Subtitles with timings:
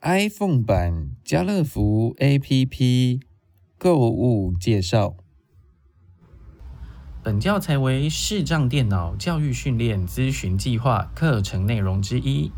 [0.00, 3.20] iPhone 版家乐福 APP
[3.76, 5.16] 购物介绍。
[7.20, 12.52] 本教材为视障电脑教育训练咨询计划课程内容之一，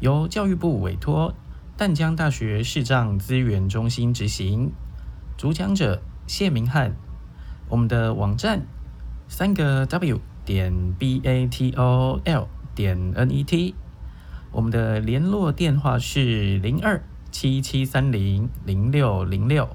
[0.00, 1.34] 由教育部委托
[1.76, 4.72] 淡江大学视障资源中心执行。
[5.36, 6.96] 主讲者谢明翰。
[7.68, 8.66] 我们的网站
[9.28, 13.74] 三个 W 点 B A T O L 点 N E T。
[14.50, 19.68] 我们的联络电话是零二七七三零零六零六。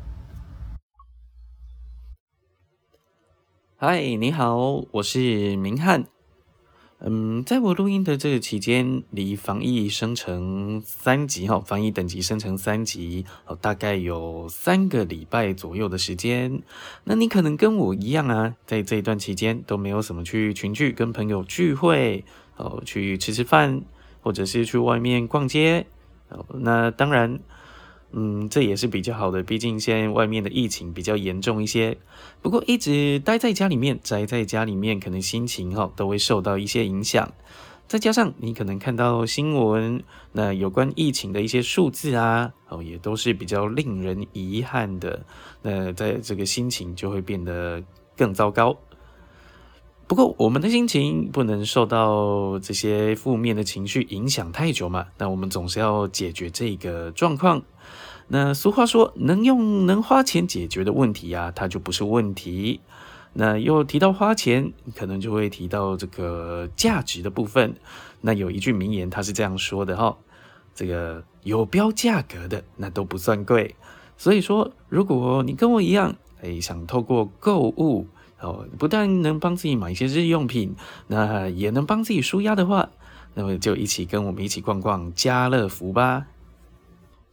[3.78, 6.06] 嗨，你好，我是明翰。
[7.06, 16.64] 嗯，在我录音的这个期间，离防疫升成三级哈，防疫等级升成三级，哦，大概有三个礼拜左右的时间。
[17.04, 22.24] 那你可能跟我一样啊，在这一段期间都没有什么去群聚跟朋友聚会，
[22.56, 23.84] 哦，去吃吃饭。
[24.24, 25.86] 或者是去外面逛街，
[26.54, 27.40] 那当然，
[28.12, 29.44] 嗯，这也是比较好的。
[29.44, 31.98] 毕竟现在外面的疫情比较严重一些。
[32.42, 37.32] 不过一直待在家里面，宅在家里面，可能心情哈都会受到一些影响。
[37.86, 40.02] 再加上你可能看到新闻，
[40.32, 45.26] 那有关疫情的一些数字啊，哦，也都是比较令人遗憾的。
[45.62, 47.84] 那在这个心情就会变得
[48.16, 48.76] 更糟糕。
[50.06, 55.08] 不过，我们的心情不能受到这些负面的情绪影响太久嘛？
[55.18, 57.64] 那我们总是要解决这个状况。
[58.28, 62.82] 那俗话说，能用能花钱解决的问题呀，它就不是问题。
[63.32, 67.74] 那又提到花钱，可能就会提到这个价值的部分。
[68.22, 70.16] 那有一句名言，它是这样说的哈：
[70.76, 73.74] 这个有标价格的，那都不算贵。
[74.18, 78.06] 所以说，如果你跟我一样，哎，想透过购物。
[78.44, 80.76] 哦，不但能帮自己买一些日用品，
[81.08, 82.90] 那也能帮自己舒压的话，
[83.34, 86.26] 那么就一起跟我们一起逛逛家乐福吧。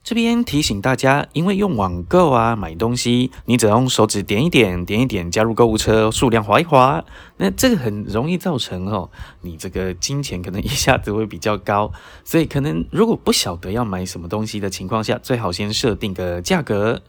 [0.02, 7.04] 这边提醒大家，因为用网购啊买东西，你只要用手指点一点，点一点加入购物车，数量划一划，
[7.36, 9.10] 那这个很容易造成哦，
[9.42, 11.92] 你这个金钱可能一下子会比较高，
[12.24, 17.02] 所以可能如果不晓得要买什么东西的情况下，最好先设定个价格。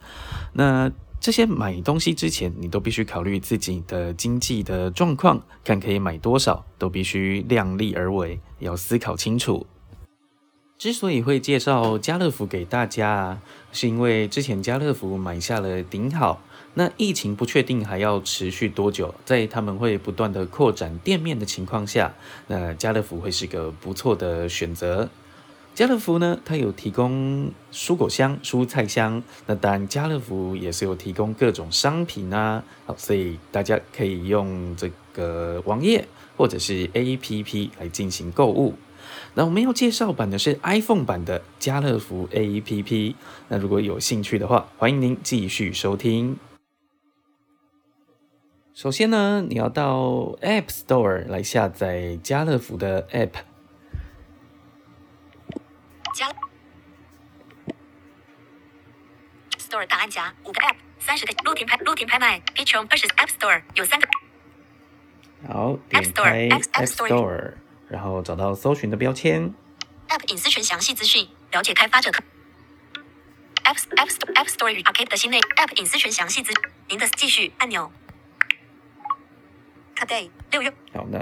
[0.52, 9.68] 那这些买东西之前，你都必须考虑自己的经济的状况，看可以买多少，都必须量力而为，要思考清楚。
[10.80, 13.40] 之所以会介绍家乐福给大家，
[13.72, 16.42] 是因为之前家乐福买下了顶好，
[16.74, 22.12] 那疫情不确定还要持续多久，在他们会不断的扩展店面的情况下，
[22.48, 25.08] 那家乐福会是个不错的选择。
[25.74, 36.06] 家乐福呢，它有提供蔬果箱、蔬菜箱，那当然家乐福也是有提供各种商品啊，好，所以大家可以用这个网页
[36.36, 38.76] 或者是 APP 来进行购物。
[39.34, 43.16] 那我们要介绍版的是 iPhone 版的家乐福 APP，
[43.48, 46.38] 那如果有兴趣的话，欢迎您继续收听。
[48.74, 53.50] 首先呢，你要到 App Store 来下载家乐福的 App。
[56.14, 56.28] 加
[59.58, 64.08] Store 档案夹五个 App 三十个陆田拍陆田拍卖 p i t r o n 二十 App Store 有三个。
[65.48, 67.54] 好，点开 App Store，
[67.88, 69.54] 然后找到搜寻的标签。
[70.10, 72.12] App 隐私权详细资讯，了解开发者。
[73.64, 76.52] App App App Store 与 Arcade 的新内 App 隐私权详细资
[76.90, 77.92] 您的继续按钮。
[79.96, 80.74] Today 六月。
[80.94, 81.20] 好，那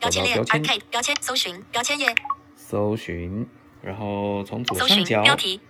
[0.00, 2.14] 标签列 Arcade 标签搜寻标签页。
[2.56, 3.46] 搜寻。
[3.82, 5.60] 然后从左上角标题。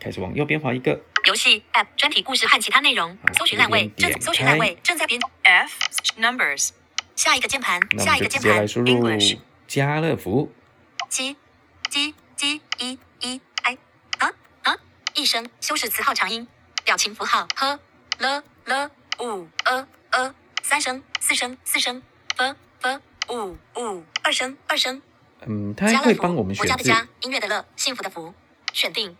[0.00, 1.00] 开始往右边滑一个。
[1.26, 3.16] 游戏 App 专题故事和其他内容。
[3.38, 5.72] 搜寻烂位正搜寻烂位正在编 F
[6.18, 6.70] Numbers
[7.14, 10.52] 下一个键盘下一个键盘 English 家乐福。
[11.08, 11.36] 七
[11.88, 13.78] G G E E I
[14.18, 14.32] 啊
[14.62, 14.76] 啊
[15.14, 16.46] 一声修饰词号长音
[16.84, 17.78] 表情符号呵
[18.18, 22.02] 了了五呃呃三声四声四声
[22.36, 25.02] f f 五五二声二声。
[25.44, 26.90] 嗯，它会帮我们选字。
[27.20, 28.32] 音乐的乐，幸福的福，
[28.72, 29.16] 选定。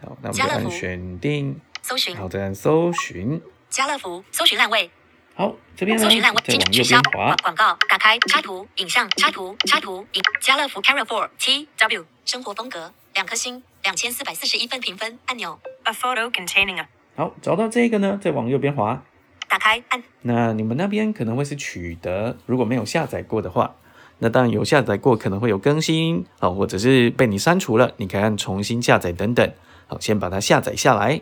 [0.00, 1.60] 好，那我们按选定。
[1.82, 2.16] 搜寻。
[2.16, 3.40] 好，再按搜寻。
[3.68, 4.90] 家乐福，搜寻烂位。
[5.34, 7.34] 好，这边呢，再往右边滑。
[7.42, 10.22] 广告，打开插图，影像，插图，插图，影。
[10.40, 15.60] 家乐福 Carrefour T W 生活风格，两颗星，两千四百四十一分评分按钮。
[15.82, 16.88] A photo containing a。
[17.16, 19.02] 好，找到这个呢，再往右边滑。
[19.48, 20.02] 打开按。
[20.22, 23.76] 那你们那边可能会是取得，如果没有下载过的话。
[24.18, 29.52] 那当然有下载过，可能会有更新啊，或者是被你删除了，你可以按重新下载等等。
[29.86, 31.20] 好，先把它下载下来。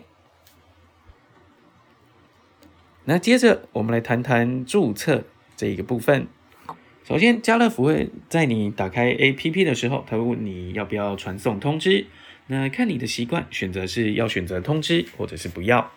[3.03, 5.25] 那接着我们来谈谈注册
[5.55, 6.27] 这一个部分。
[7.03, 12.07] 首先，家乐福会在你打开 APP 的时候，他会问你要不要传送通知。
[12.47, 15.91] 那看你的习惯，选择是要选择通知，或者是不要。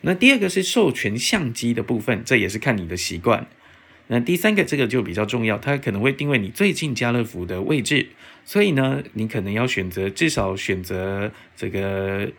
[0.00, 3.46] 那第二个是授权相机的部分，这也是看你的习惯。
[4.08, 8.08] 那第三个这个就比较重要，它可能会定位你最近家乐福的位置，
[8.44, 12.30] 所以呢，你可能要选择至少选择这个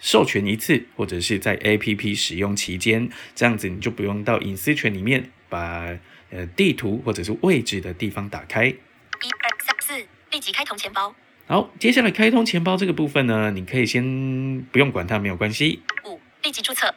[0.00, 5.94] 授权一次，或者是在 APP 使用期间，这样子你就不用到隐私权里面把
[6.30, 8.66] 呃地图或者是位置的地方打开。
[8.66, 11.14] 一二三四，立即开通钱包。
[11.46, 15.82] 好，接下来开通钱包这个部分呢，你可以先不用管它，没有关系。
[16.06, 16.94] 五，立即注册。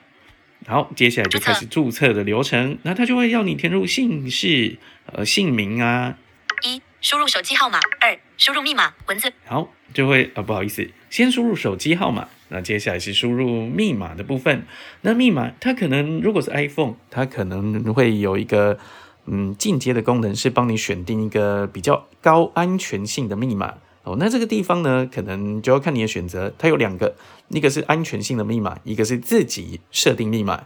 [0.66, 4.78] 好，接下来就开始注册的流程，那他就会要你填入姓氏、
[5.08, 6.18] 呃姓名啊。
[6.62, 7.80] 一，输入手机号码。
[8.00, 8.94] 二，输入密码。
[9.08, 9.34] 文字。
[9.46, 14.66] 好，就会啊不好意思，先输入手机号码，那接下来是输入密码的部分。
[15.02, 18.80] 那密码它可能如果是 iPhone，它可能会有一个
[19.26, 23.74] 嗯进阶的功能，是帮你选定一个比较高安全性的密码。
[24.04, 26.54] 哦，那这个地方呢，可能就要看你的选择。
[26.58, 27.16] 它有两个，
[27.48, 30.66] 一个是安全性的密码，一个是自己设定密码。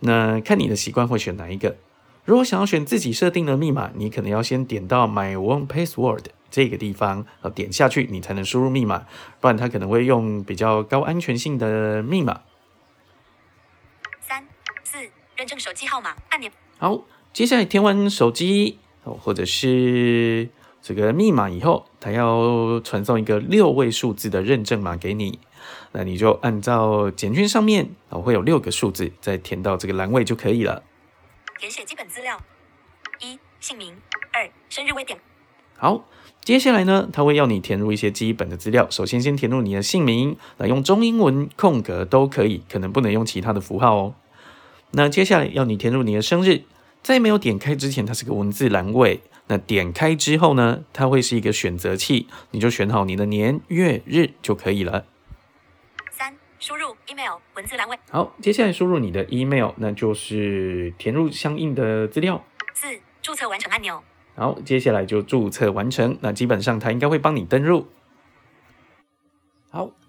[0.00, 1.74] 那看你的习惯会选哪一个。
[2.24, 9.06] 如果想要选自己设定的密码，你可能要先点到 My One Password 这个地方，呃，点下去你才能输入密码，
[9.40, 12.42] 不然它可能会用比较高安全性的密码。
[14.20, 14.46] 三
[14.84, 14.98] 四，
[15.34, 16.48] 认证手机号码按钮。
[16.78, 20.50] 好，接下来填完手机哦，或者是。
[20.82, 25.40] 这个密码以后，它要传送一个六位数字的认证码给你，
[25.90, 30.84] 那你就按照简讯上面啊会有六个数字，再填到这个栏位就可以了。
[31.58, 32.40] 填写基本资料：
[33.18, 33.94] 一、姓名；
[34.32, 35.18] 二、生日微点。
[35.76, 36.04] 好，
[36.44, 38.88] 接下来呢，它会要你填入一些基本的资料。
[38.88, 44.14] 首先，先填入你的姓名，那用中英文空格都可以，可能不能用其他的符号哦。
[44.92, 46.62] 那接下来要你填入你的生日，
[47.02, 49.22] 在没有点开之前，它是个文字栏位。
[49.48, 55.06] 那点开之后呢，它会是一个选择器，你就选好你的年月日就可以了。
[56.10, 57.98] 三，输入 email 文字栏位。
[58.10, 62.44] 好，接下来输入你的 email，那就是填入相应的资料。
[62.74, 62.88] 四，
[63.22, 64.02] 注册完成按钮。
[64.34, 67.86] 好，接下来就注册完成，那基本上它应该会帮你登录。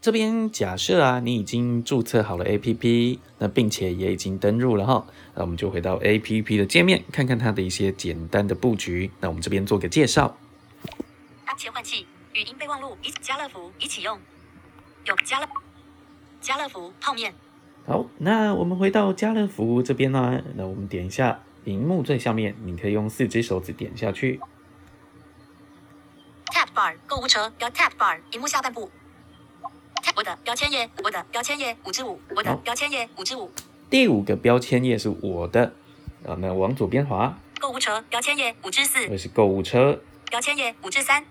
[0.07, 5.05] 好，这边假设啊，你已经注册好了 APP，那并且也已经登录了哈，
[5.35, 9.11] 那我们就回到 APP 的界面，看看它的一些简单的布局。
[9.19, 10.37] 那我们这边做个介绍。
[11.57, 14.17] 切换器，语音备忘录，一家乐福一起用，
[15.03, 15.47] 有家乐
[16.39, 17.33] 家乐福泡面。
[17.85, 24.39] 好，那我们回到家乐福这边呢，那我们点一下屏幕最下面，你可以用四只手指点下去。
[26.45, 28.89] Tap bar 购物车，要 Tap bar 屏幕下半部。
[30.15, 33.51] 我的标签页，我的标签页五之五，我的标签页五之五。
[33.89, 35.73] 第五个标签页是我的，
[36.25, 37.37] 啊，那往左边滑。
[37.59, 39.07] 购物车标签页五之四。
[39.07, 41.23] 这是购物车标签页五之三。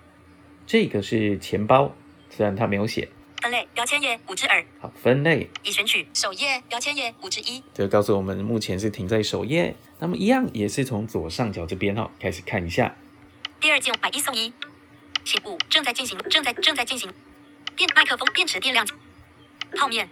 [0.67, 1.93] 这个是钱包，
[2.31, 3.09] 虽然它没有写。
[3.43, 4.65] 分类标签页五之二。
[4.81, 5.51] 好，分类。
[5.63, 7.63] 已选取首页标签页五之一。
[7.75, 9.77] 这告诉我们目前是停在首页。
[9.99, 12.97] 那么一样也是从左上角这边哈开始看一下。
[13.61, 14.53] 第二件买一送一，
[15.25, 17.13] 起步正在进行，正在正在进行。
[17.77, 18.87] 电麦克风电池电量
[19.77, 20.09] 泡面，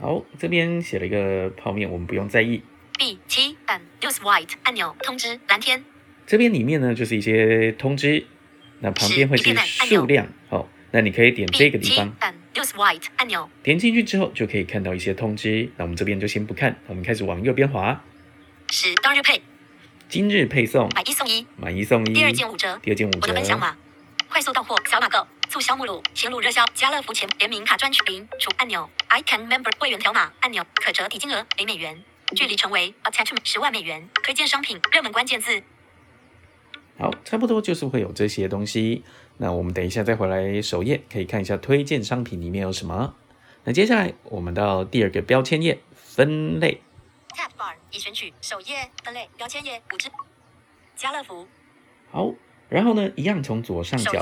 [0.00, 2.62] 好，这边写了一个泡面，我们不用在意。
[2.98, 5.84] B 七按 use white 按钮通知蓝天，
[6.26, 8.24] 这边里面呢就是一些通知，
[8.80, 9.54] 那旁边会是
[9.86, 15.70] 数量，好，那你可以点这个地方按 use white 按钮，点进去之后就可以看到一些通知。
[15.76, 18.02] 那我们这边就先不看，我们开始往右边滑。
[18.70, 19.42] 十当日配，
[20.08, 23.76] 今日配送买一送一，买一送一，第二件五折，第二件五折，我的分享码，
[24.30, 25.26] 快速到货小马购。
[25.52, 32.02] 促销目录：前路热销，家乐福前联名卡专区零除按钮，I can member 会员条码按钮，可折抵金额零美元，
[32.34, 35.62] 距离成为 attachment 十万美元，推荐商品热门关键字。
[36.98, 39.04] 好，差不多就是会有这些东西。
[39.36, 43.14] 那我们等一下再回来首页，可以看一下推荐商品里面有什么。
[43.64, 46.80] 那接下来我们到第二个标签页分类
[47.28, 50.10] ，Tab bar 已选取首页分类标签页五只
[50.96, 51.46] 家乐福。
[52.10, 52.32] 好。
[52.72, 54.18] 然后呢，一样从左上角，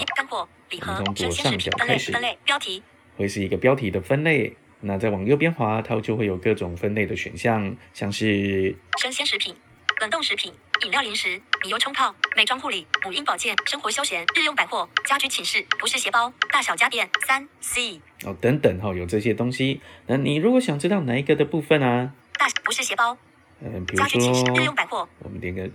[0.81, 2.83] 从左上角开始，分类标题
[3.17, 4.57] 会是一个标题的分类。
[4.81, 9.55] 那再往右边滑，它就会有各种分类的选项，像是生鲜食品、
[10.01, 10.53] 冷冻食品、
[10.83, 19.81] 饮料零食、米油冲泡、美妆护理、母婴保健、生活休闲、日用百货、家居寝室、不是鞋包、大小家电、三 C 哦等等哈，有这些东西。
[20.09, 22.13] 那你如果想知道哪一个的部分啊？
[22.37, 23.17] 大不是鞋包，
[23.61, 25.71] 嗯，比如说日用百货，我们点个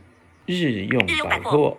[0.45, 1.77] 日用百货。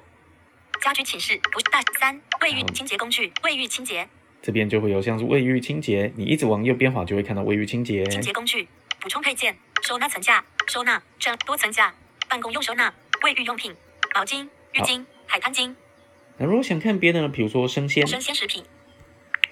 [0.86, 4.08] 家居寝室不是大三卫浴清洁工具卫浴清洁，
[4.40, 8.06] 这边就会有像是卫浴清洁，你一直往右边滑就会看到卫浴清洁。
[8.06, 8.68] 清洁工具
[9.00, 11.92] 补充配件收纳层架收纳这多层架
[12.28, 13.74] 办公用收纳卫浴用品
[14.14, 15.74] 毛巾浴巾海滩巾。
[16.36, 17.28] 那如果想看别的呢？
[17.28, 18.06] 比如说生鲜。
[18.06, 18.62] 生鲜食品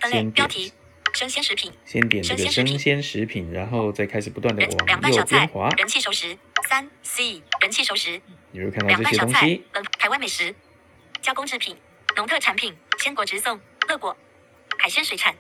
[0.01, 0.73] 分类标题，
[1.15, 6.39] 生鲜食品，先点这个生生鲜食品然后再开始不断的往右边滑，，人气熟食，
[6.69, 8.23] 三 C 人气熟食，
[8.53, 10.55] 你会看到这些东西。，本台湾美食，
[11.25, 11.75] 加工制品，
[12.19, 14.15] 农特产品，鲜果直送，乐果，
[14.77, 15.35] 海鲜水产，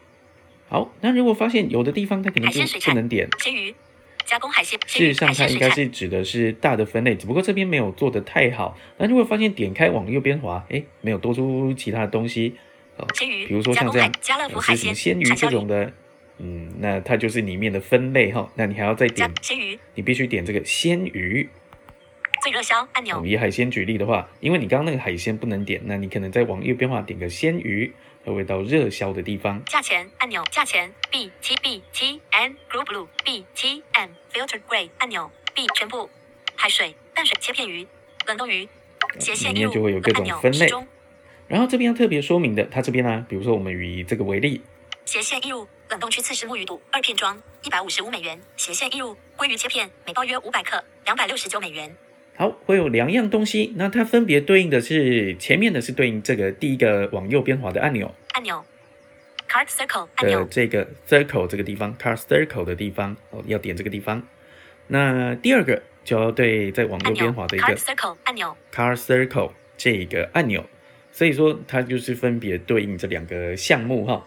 [0.66, 3.74] 好，那如果发现有的地方它可能就不能点，鲜鱼，
[4.24, 8.78] 加工海鲜，事实上它应该是指的是大的分类，只不过这边没有做的太好。
[8.96, 12.56] 那如果发现点开往右边滑，哎，没有多出其他的东西，
[12.96, 15.92] 呃，鲜鱼，比如说像这样，家乐福海鲜，鲜鱼这种的，
[16.38, 18.50] 嗯，那它就是里面的分类哈。
[18.54, 21.46] 那你还要再加点，鲜鱼，你必须点这个鲜鱼。
[22.44, 27.90] 最热销按钮我们，以海鲜举例的话，因为你刚刚那个海鲜不能点，那你可能再往右边滑点个鲜鱼，
[28.22, 29.64] 它会到热销的地方。
[29.64, 36.10] 价钱按钮，价钱 B 七 B 七 N Group Blue B 七 N Filtered Gray 按钮 B 全部
[36.54, 37.86] 海水、淡水切片鱼、
[38.26, 38.68] 冷冻鱼、
[39.18, 40.86] 斜线里一入面就会有各种分类时钟
[41.48, 44.60] 然后这边要特别说明的，它这边呢、比如说我们以这个为例，
[45.06, 51.96] 斜线一入冷冻区刺身木鱼肚二片装一百五十五美元，斜线一入鲑鱼切片每包约五百克两百六十九美元。
[52.36, 58.64] 好，会有两样东西，那它分别对应的是前面的是对应这个第一个往右边滑的按钮按钮
[59.48, 64.26] Card Circle 按的钮这个 circle 这个地方，card circle 的地方哦，要点这个地方。
[64.88, 70.64] 那第二个就要对再往右边滑的一 Card 个 Circle 按钮，card circle 这个按钮，
[71.12, 74.26] 所以说它就是分别对应这两个项目哈。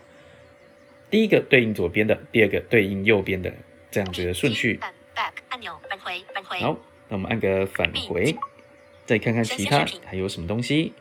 [1.10, 3.52] 第一个对应左边的，第二个对应右边的，
[3.92, 4.80] 这样子的顺序。
[4.82, 6.78] Back Back 按钮返回返回好，
[7.10, 8.36] 那我们按个返回，
[9.06, 10.94] 再看看其他还有什么东西。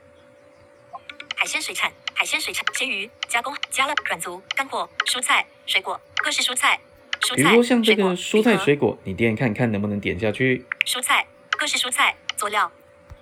[1.34, 6.80] 海鲜水产、海鲜水产、鲜鱼、加工、加乐、软足、干货、蔬菜、水果、各式蔬菜、
[7.20, 10.64] 蔬菜、比如说像这个蔬菜水果，你点点看看能不能点下去。
[10.84, 12.70] 蔬菜、各式蔬菜佐料、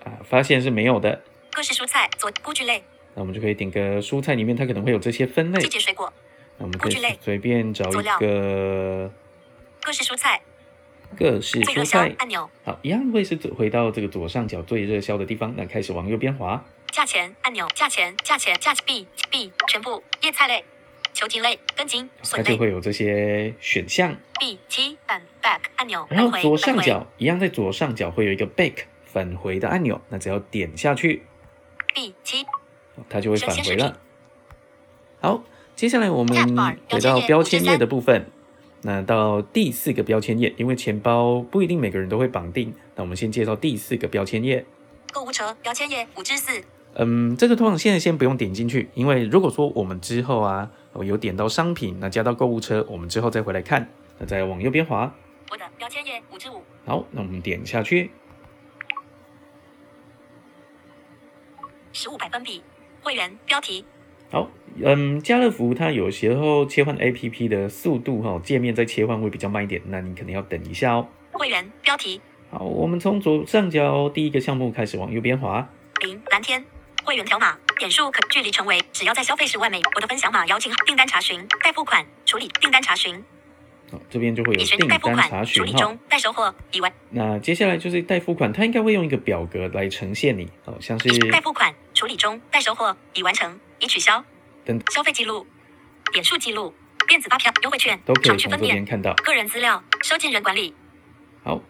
[0.04, 0.12] 啊？
[0.24, 1.22] 发现是没有的，
[1.52, 2.82] 各式蔬菜佐菇具类、
[3.14, 5.60] 那我们就可以点个蔬菜里面它可能会有这些分类。
[5.60, 6.12] 季，节水果、
[6.58, 9.10] 那我们可以随便找一个
[9.82, 10.40] 各式蔬菜
[11.16, 12.08] 各式最热蔬菜。
[12.08, 16.64] 销按钮、好，一样会是回到这个左上角最热销的地方，那开始往右边滑。
[16.90, 20.64] 价钱按钮、价钱、价钱、价钱 B B 全部叶菜类、
[21.12, 31.24] 球茎类、根茎、它就会有这些选项，B T and back 按钮然后左上角一样在左上角会有一个 back 返回的按钮，那只要点下去
[31.94, 32.46] ，B T
[33.08, 33.98] 它就会返回了。
[35.20, 35.42] 好，
[35.74, 38.30] 接下来我们回到标签页的部分。
[38.86, 44.64] 那到第四个标签页，因为钱包不一定每个人都会绑定，那我们先介绍第四个标签页。
[45.10, 46.62] 购物车标签页五之四
[46.96, 53.88] 嗯，这个通常现在先不用点进去，因为如果说我们之后啊我有点到商品，那加到购物车，我们之后再回来看，
[54.18, 55.12] 那再往右边滑。
[55.50, 58.10] 我的标签页五之五好，那我们点下去。
[61.92, 62.62] 十五百分比
[63.02, 63.84] 会员标题
[64.30, 64.50] 好，
[64.82, 71.06] 嗯，家乐福它有时候切换 APP 的速度哈、界面在切换会比较慢一点，那你可能要等一下哦。
[71.32, 75.68] 会员标题好，我们从左上角第一个项目开始往右边滑。
[76.00, 76.64] 零蓝天
[77.04, 83.22] 会员条码点数可距离成为只要在消费十万美我的分享码邀请订单查询待付款处理订单查询
[83.90, 85.64] 好，这边就会有订单查询哈。
[85.64, 94.24] 处理中待收货已完那接下来就是待付款，它应该会用一个表格来呈现你，哦，像是待付款处理中待收货已完成已取消
[94.64, 95.46] 等消费记录
[96.12, 96.72] 点数记录
[97.06, 99.14] 电子发票优惠券都可以常去分从这边看到。
[99.16, 100.72] 个人资料收件人管理
[101.42, 101.60] 好，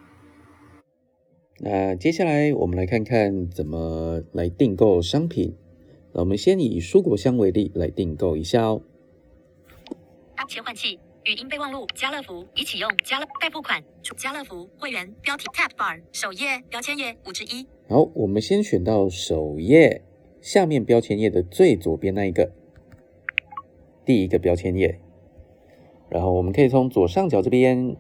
[1.59, 5.57] 那接下来我们来看看怎么来订购商品。
[6.13, 8.83] 那我们先以蔬果箱为例来订购一下哦。
[10.37, 13.83] App 切换器语音备忘录家乐福已启用家乐代付款
[14.17, 20.05] 家乐福会员标题 Tab Bar 首页标签页五之一好，我们先选到首页
[20.41, 22.53] 下面标签页的最左边那一个，
[24.04, 24.99] 第一个标签页。
[26.08, 27.96] 然后我们可以从左上角这边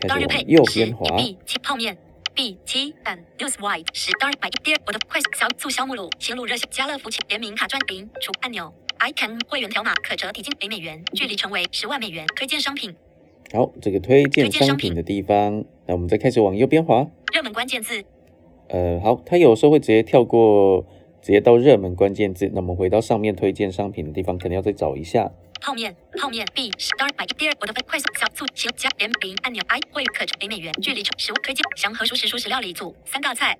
[0.00, 1.16] 开始往右边滑。
[1.16, 1.96] B 七泡面
[2.34, 12.94] B 七 and News White 十当日买一第二我的快小促销目录新路热线家乐福联名卡赚零除按钮 I can 会员条码可折抵近零美元距离成为十万美元推荐商品
[13.52, 17.06] 好，这个推荐商品的地方，那我们再开始往右边滑。
[17.32, 18.02] 热门关键字
[18.68, 20.84] 呃，好，它有时候会直接跳过，
[21.24, 22.50] 直接到热门关键字。
[22.52, 25.32] 那我们回到上面推荐商品的地方，可能要再找一下。
[25.58, 33.56] 泡面泡面 B 十当日买一第二我的快速小促新加联名按钮 I 会可折零美元距离成食物推荐祥和熟食熟食料理组三道菜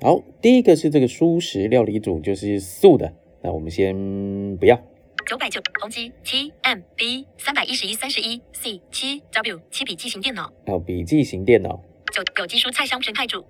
[0.00, 3.12] 好，第一个是这个蔬食料理组，就是素的。
[3.42, 4.80] 那我们先不要。
[5.26, 11.82] 九百九宏基七 M B 三百一十一三十一 C 七 W 七笔记型电脑还有笔记型电脑，
[12.12, 13.44] 九有机蔬菜香生态煮，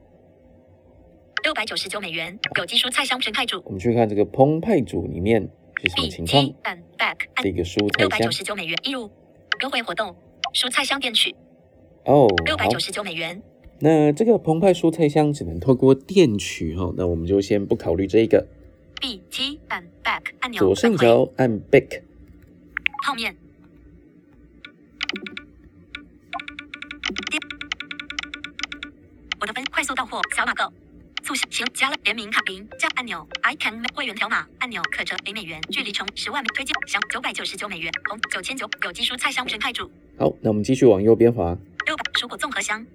[1.44, 2.38] 六百九十九美元。
[2.56, 5.46] 有机蔬菜香生态煮，我们去看这个澎湃组里面
[5.82, 6.42] 是什么情况？
[7.36, 9.10] 这个蔬菜六百九十九美元，一入。
[9.60, 10.16] 优惠活动，
[10.54, 11.30] 蔬菜香店取。
[12.06, 12.44] 哦，好。
[12.46, 12.78] 六百九。
[12.78, 13.40] 十九美元。
[13.78, 18.46] 那这个澎湃蔬菜箱只能透过电取哈，那我们就先不考虑这个。
[19.00, 22.02] B 七 and back 按钮左上角按 Back，
[23.04, 23.36] 泡面。
[29.40, 30.72] 我的分快速到货小马购，
[31.34, 39.90] 促销行加了联名卡零加按钮，I can 会员条码按钮可折零美元，距离从十万推荐享九百九十九美元，红九千九有机蔬菜香全开煮。
[40.16, 42.86] 好，那我们继续往右边滑，六百蔬果综合箱。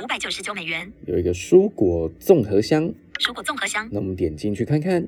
[0.00, 2.88] 五百九十九美元，有一个蔬果综合箱，
[3.18, 3.88] 蔬果综合箱。
[3.90, 5.04] 那我们点进去看看。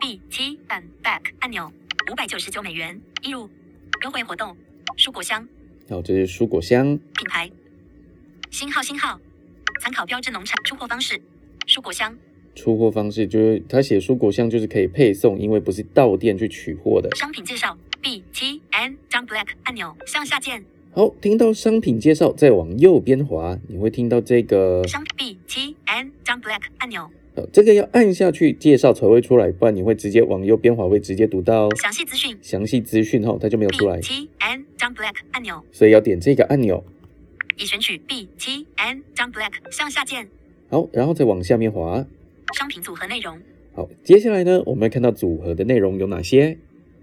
[0.00, 1.70] B 七 and back 按钮。
[2.10, 3.48] 五百九十九美元，一入。
[4.02, 4.56] 优惠活动。
[4.96, 5.46] 蔬果箱。
[5.88, 7.48] 好，这是蔬果箱，品牌，
[8.50, 9.20] 星号星号，
[9.80, 11.20] 参考标志农产出货方式，
[11.66, 12.16] 蔬果箱。
[12.54, 17.08] 出货方式就是他写蔬果箱就是可以配送，因为不是到店去取货的。
[17.14, 27.08] 商品介绍 B T N John Black 按钮向下键，好，听到商品介绍，再往右边滑，你会听到这个，商 B T N John Black 按钮。
[27.36, 32.36] 呃，这个要按下去介绍才会出来，不然你会直接往右边滑，会直接读到详细资讯。
[32.42, 35.62] 详细资讯后，它就没有出来，T N John Black 按钮。
[35.70, 36.84] 所以要点这个按钮。
[37.58, 40.28] 已选取 B T N John Black 向下键，
[40.70, 42.06] 好，然后再往下面滑。
[42.56, 43.38] 商品组合内容
[43.74, 46.56] 好，接下来呢，我们会看到组合的内容有哪些？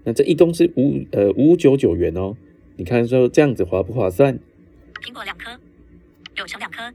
[0.04, 2.36] 那这一共是五呃五九九元哦。
[2.76, 4.38] 你看说这样子划不划算？
[5.02, 5.56] 苹果两颗，
[6.34, 6.92] 柳橙两颗，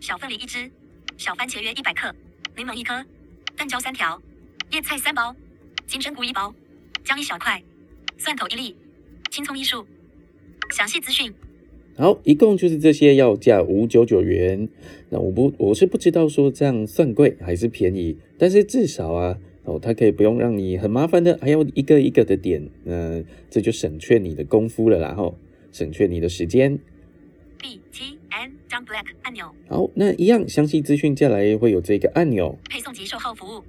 [0.00, 0.70] 小凤梨一只，
[1.16, 2.14] 小番茄约一百克，
[2.56, 3.04] 柠檬一颗，
[3.56, 4.20] 蛋椒三条，
[4.70, 5.34] 叶菜三包，
[5.86, 6.54] 金针菇一包，
[7.04, 7.62] 姜一小块，
[8.18, 8.76] 蒜头一粒，
[9.30, 9.86] 青葱一束。
[10.70, 11.32] 详细资讯
[11.96, 14.68] 好，一共就是这些，要价五九九元。
[15.10, 25.38] 那我不我是不知道说这样算贵还是便宜，但是至少啊，哦，它可以不用让你很麻烦的，还要一个一个的点，那、这就省却你的功夫了然后，
[25.70, 26.78] 省却你的时间。
[27.58, 33.62] B T N John Black 按钮，好，那一样详细资讯下来会有这个按钮，配送及售后服务。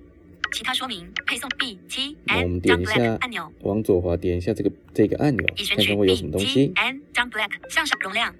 [0.55, 6.71] 其他说明，配送 B T 那我 N 们点一下按钮，往左滑点一下这个这个按钮，看看会有什么东西。
[6.75, 8.33] N John Black 向上容量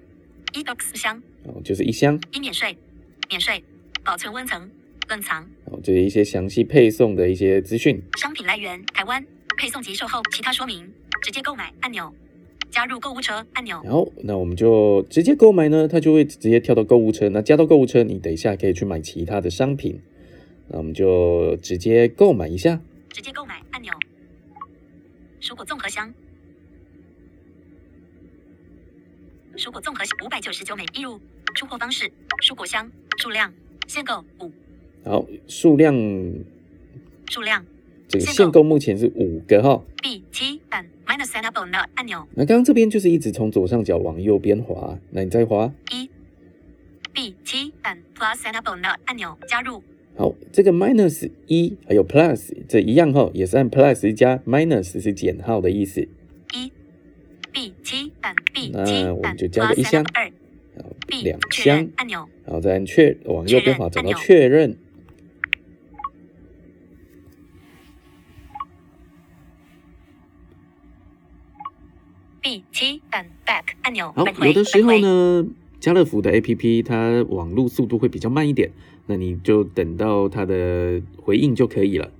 [0.54, 2.74] 一 box 箱，哦，就是一箱，一免税，
[3.28, 3.62] 免税，
[4.02, 4.70] 保存温层，
[5.10, 5.42] 冷藏。
[5.66, 8.00] 哦，这是一些详细配送的一些资讯。
[8.16, 9.22] 商品来源台湾，
[9.58, 10.90] 配送及售后其他说明，
[11.22, 12.10] 直接购买按钮，
[12.70, 13.78] 加入购物车按钮。
[13.84, 17.28] 然后，那我们就直接购买呢，它就会直接跳到购物车。
[17.28, 20.00] 那加到购物车，你等一下可以去买其他的商品。
[20.68, 22.80] 那我们就直接购买一下。
[23.10, 23.92] 直接购买按钮。
[25.40, 26.12] 蔬果综合箱，
[29.56, 31.20] 蔬果综合五百九十九美一入，
[31.54, 32.10] 出货方式：
[32.42, 33.52] 蔬果箱，数量
[33.86, 34.50] 限购五，
[35.04, 35.94] 好，数量
[37.30, 37.64] 数量
[38.08, 39.84] 这个限购目前是五个哈。
[40.02, 45.72] B 七版 minus enable 的按钮那刚刚这边就是一直从左上角往右边滑，那你再滑。
[45.92, 46.10] 一
[47.12, 49.82] ，B 七版 plus enable 的按钮加入
[50.16, 56.08] 好，这个 minus 一还有 plus 这一样哈，也是按 plus 加 minus 是减号的意思。
[56.54, 56.72] 一
[57.52, 60.30] ，B 七版 B 那我们就加个一箱二
[61.06, 64.78] ，，B 两箱，按钮然后再按确往右边滑，找到确认。
[72.40, 75.46] B 七版 back 按钮好有的时候呢，
[75.78, 78.70] 家乐福的 APP 它网络速度会比较慢一点，
[79.06, 82.10] 那你就等到它的回应就可以了。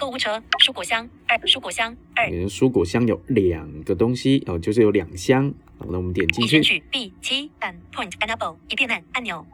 [0.00, 5.52] 购物车蔬果箱二，蔬果箱二，蔬果箱有两个东西哦，就是有两箱。
[5.76, 9.44] 好，那我们点进去，已选取 B 七版 point enable 一片按按钮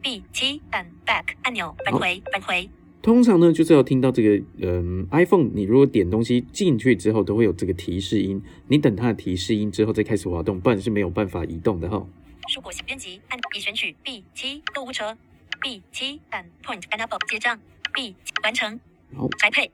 [0.00, 2.68] ，B 七版 back 按钮返回返回
[3.02, 12.06] 通常呢就是要听到这个，嗯，iPhone 你如果点东西进去之后，都会有这个提示音，你等它的提示音之后再开始滑动，不然是没有办法移动的哈。
[12.48, 15.16] 蔬果箱编辑按已选取 B 七购物车
[15.60, 17.58] B 七版 point enable 结账
[17.92, 18.80] B 完成
[19.16, 19.70] 好，宅配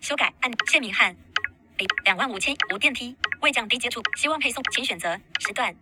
[0.00, 1.16] 修改按谢明翰
[1.78, 5.74] 零两万五千无电梯未降低接触希望配送请选择时段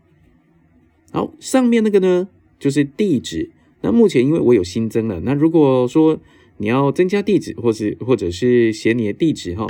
[1.12, 3.50] 好，上面那个呢就是地址。
[3.80, 6.18] 那目前因为我有新增了，那如果说
[6.56, 9.66] 你要增加地址，或是或者是写你的地址哈，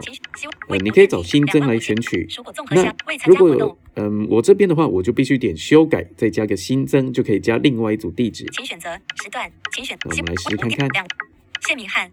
[0.69, 2.27] 呃，你可以找新增来选取。
[2.37, 8.45] 如果综合那箱未参如果有加活动，嗯，我这边的话，我就必须点修改，再加个新增，就可以加另外一组地址。
[8.53, 8.91] 请选择
[9.23, 9.97] 时段，请选。
[10.05, 11.07] 那我们来试试看看
[11.67, 12.11] 谢明翰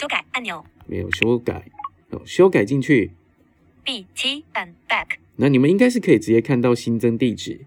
[0.00, 1.68] 修改按钮没有修改，
[2.10, 3.12] 哦，修改进去
[3.84, 7.60] ，B 七版 back 那你们应该是可以直接看到新增地址。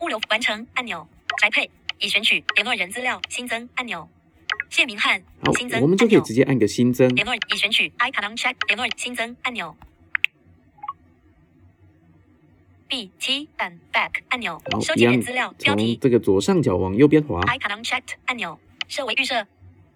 [0.00, 1.06] 物流完成按钮，
[1.40, 4.08] 宅配已选取联络人资料新增按钮，
[4.70, 7.08] 谢明翰好新增，我们就可以直接按个新增。
[7.16, 9.76] 联络已选取 icon on check 联络新增按钮。
[12.90, 18.58] B 七 and back 按钮，收一样集人资料标从题这个左上角往右边滑，icon on checked 按钮。
[18.88, 19.46] 设为预设。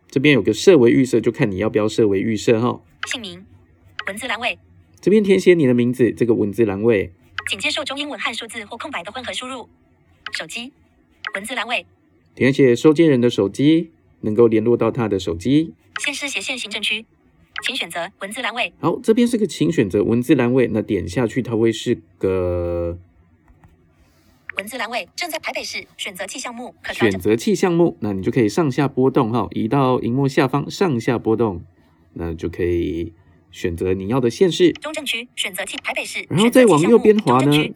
[0.09, 2.80] 这边有个设为预设，就看你要不要设为预设哈。
[3.09, 3.44] 姓名。
[4.07, 4.57] 文字栏位，
[5.00, 7.11] 这边填写你的名字，这个文字栏位，
[7.50, 9.68] 仅接受中英文和数字或空白的混合输入。
[10.33, 10.72] 手机。
[11.35, 11.85] 文字栏位。
[12.37, 15.74] 填写收件人的手机，能够联络到他的手机。
[15.98, 17.04] 县市斜线行政区，
[17.62, 18.73] 请选择文字栏位。
[18.81, 22.99] 好，这边是个请选择文字栏位，那点下去它会是个
[24.57, 31.64] 文字栏位正在台北市选择器项目可选择器项目，那你就可以上下波动哈，移到荧幕下方上下波动，
[32.12, 33.12] 那就可以
[33.51, 37.75] 选择你要的县市，中正区选择器台北市，然后再往右边滑呢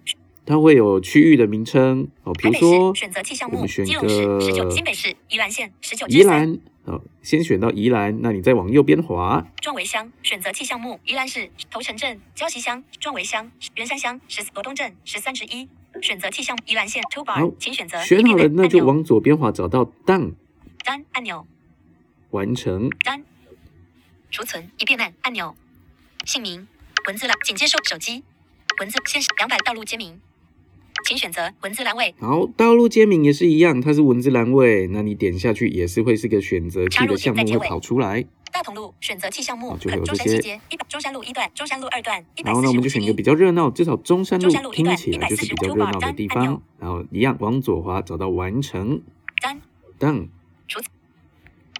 [0.49, 15.69] 它会有区域的名称哦，比如说选择器项目，我们选基隆市个十九，新北市宜兰县十九宜兰，哦，先选到宜兰，那你再往右边滑，壮围乡选择器项目，宜兰市头城镇、礁溪乡、壮围乡、圆山乡、十四罗东镇十三之一。
[16.01, 20.33] 选择器项目，宜兰县 Two 好 Bar，请选择选好了，那就往左边滑，找到 Done
[20.83, 21.47] 单按钮，
[22.31, 22.89] 完成。
[23.05, 23.23] 单。
[24.31, 25.55] 储存一变按按钮，
[26.25, 26.67] 姓名。
[27.07, 28.23] 文字栏，请接受手机。
[28.81, 30.21] 文字先两百道路签名，
[31.09, 32.14] 请选择文字栏位。
[32.21, 38.27] 好，道路街名也是一样，它是文字栏位，那你点下去也是会是个选择器的项目会跑出来。
[38.53, 40.61] 大同路选择器项目，哦就有这些。
[40.87, 46.61] 中山路一段、中山路二段然后呢，我们就选一个比较热闹，至少中山路中山路一段听起来就是比较热闹的地方。
[46.79, 49.01] 然后一样往左滑，找到完成。
[49.40, 49.59] 单
[49.99, 50.29] Done。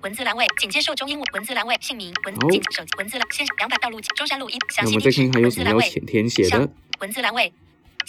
[0.03, 1.27] 文字栏位，仅接受中英文。
[1.35, 2.15] 文字栏位姓名。
[2.25, 2.49] 文好。
[2.49, 6.71] 仅手机文字栏先两百道路中山路一详那我们再看看有什么要填填写的。
[7.01, 7.53] 文字栏位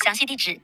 [0.05, 0.58] 详细地址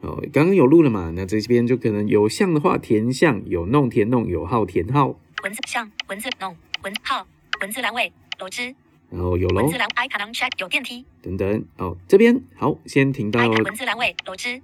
[0.00, 1.12] 哦，刚刚有录了嘛？
[1.14, 7.26] 那这边就可能有像的话填像，有弄填弄，有号填号，文字像文字弄文号
[7.60, 8.74] 文字栏位楼支
[9.10, 9.62] 然后有楼。
[9.62, 11.04] 文字栏 icon on check 有电梯。
[11.22, 11.64] 等等。
[11.78, 14.60] 哦，这边好，先停到文字栏位楼支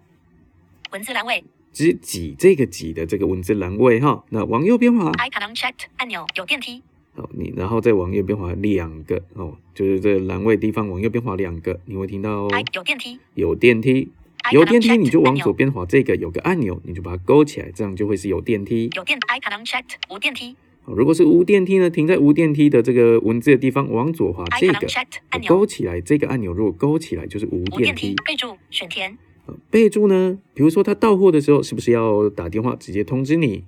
[0.90, 1.42] 文字栏位。
[1.72, 4.24] 只几这个几的这个文字栏位哈。
[4.28, 6.82] 那往右边滑，icon on check 按钮有电梯。
[7.14, 12.48] 好，你然后再往右边滑两个哦，就是这个栏位地方往右边滑两个，你会听到哦。
[12.74, 13.18] 有电梯。
[13.34, 14.10] 有电梯
[14.50, 18.90] 有电梯你就往左边滑，这个有个按钮，你就把它勾起来，这样就会是有电梯。
[18.94, 20.56] 有电 icon on check 无电梯。
[20.84, 24.88] 哦如果是无电梯呢，停在无电梯的这个文字的地方，往左滑这个
[25.30, 25.48] 按钮。
[25.48, 28.08] 勾起来，这个按钮如果勾起来就是无无电梯。
[28.08, 29.16] 电梯备注选填。
[29.46, 33.64] 呃备注呢，比如说他到货的时候，是不是要打电话直接通知你，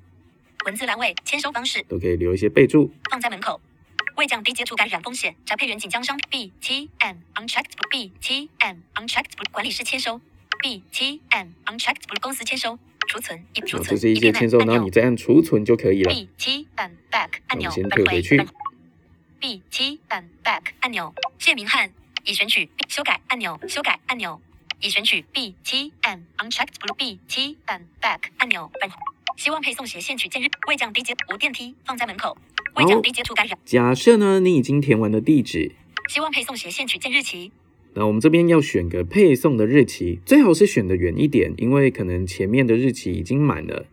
[0.66, 1.84] 文字栏位签收方式。
[1.88, 2.90] 都可以留一些备注。
[3.10, 3.60] 放在门口。
[4.16, 10.20] 为降低接触感染风险，宅配员请将商 B T M unchecked B T M unchecked 管理室签收
[10.64, 16.10] B 七 M unchecked 公司签收储存一储好，存这是一些签收，然后你再按储存就可以了。
[16.10, 18.42] B T M back 按钮我们先退回去。
[19.38, 21.92] B T M back 按钮谢明翰
[22.24, 24.40] 已选取修改按钮修改按钮
[24.80, 25.20] 已选取。
[25.34, 28.90] B T M unchecked blue btm back 按钮本
[29.36, 32.38] 希望配送斜线取件日未降低接无电梯放在门口
[32.76, 35.72] 未降低接触感染假设呢，你已经填完了地址，
[36.08, 37.52] 希望配送斜线取件日期
[37.94, 43.86] 那我们这边要选个配送的日期，最好是选的远一点，因为可能前面的日期已经满了。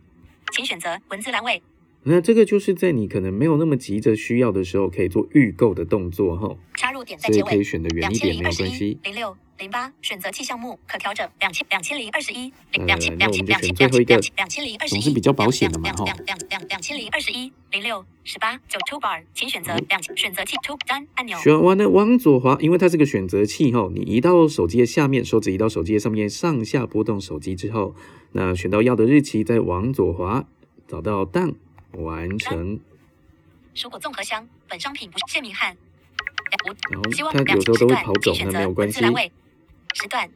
[0.52, 1.62] 请选择文字栏位
[2.04, 8.98] 那这个就是在你可能没有那么急着需要的时候，可以做预购的动作哈，插入点在所以结尾可以选的远两一点没有关系。
[9.04, 21.38] 零六零八选择器项目可调整两千两千零二十一零呃两千两千两千选最后一个两千零二十一总是比较保险的嘛两吼两两千零二十一零六十八九 two bar，请选择两选择器 two 单按钮。
[21.38, 27.94] 选完了往左滑，因为它是个选择器哈，你移到手机的下面，手指移到手机的上面，上下拨动手机之后，
[28.32, 30.46] 那选到要的日期，再往左滑，
[30.88, 31.54] 找到档
[31.92, 32.80] 完成。
[33.74, 35.74] 蔬果综合箱本商品不是谢明翰
[36.90, 39.00] 然后无希望它两有时候都会跑走那没有关系。
[39.94, 40.30] 时段。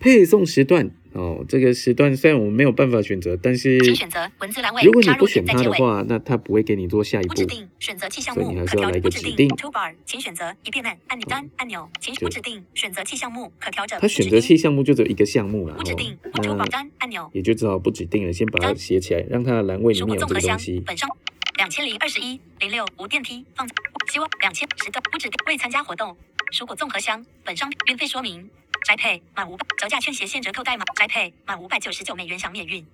[0.00, 5.42] 配送时段哦，这个时段虽然我们没有办法选择，但是请选择文字栏位如果你不选。
[5.44, 7.46] 它的话，那它不会给你做下一步不指。
[7.46, 13.98] 定选择器项所以你还目可调是要来一个不指指定 two bar，请选择一变按按钮单按钮，请就不指定选择器项目可调整。
[14.00, 17.28] 它选择器项目就只有一个项目了不指定哦，不 bar 那单按钮。
[17.34, 20.80] 也就只好不指定了，先把它写起来，让它的栏位里蔬面有这个东西。
[20.86, 21.10] 本上
[21.58, 23.68] 两千零二十一零六无电梯放
[24.10, 26.16] 希望两千时段不指定未参加活动。
[26.52, 28.48] 蔬果综合箱本商品运费说明。
[28.84, 32.84] 宅配满五百折价券斜线折扣代码宅配满五百九十九美元享免运，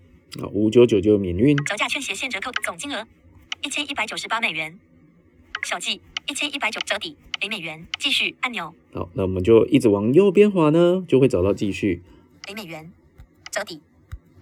[0.40, 1.56] 啊，五九九就免运。
[1.64, 3.06] 折价券斜线折扣总金额
[3.62, 4.78] 一千一百九十八美元，
[5.64, 12.02] 小计一千一百九折抵零美元，继续按钮好，那我们就一直往右边滑呢，就会找到继续。
[12.46, 12.92] 零美元
[13.50, 13.80] 折抵，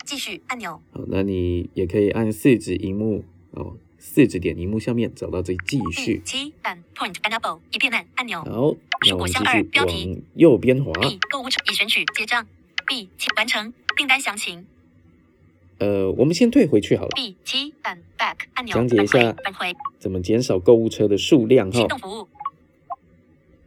[0.04, 3.76] 继续按钮好，那你也可以按四指荧幕哦，
[4.08, 6.22] 四指点荧幕下面找到这继续。
[6.24, 8.38] 七按 Point Enable 一变按按钮。
[8.44, 10.92] 好，那蔬果箱我们继续二标题往右边滑。
[11.02, 12.46] B 购物车已选取结账。
[12.86, 14.64] B 七完成订单详情。
[15.78, 18.74] 呃，我们先退回去好了，B 七按 Back 按钮。
[18.74, 21.88] 讲解一下返回返回怎么减少购物车的数量哈行。
[21.88, 22.28] 动服务。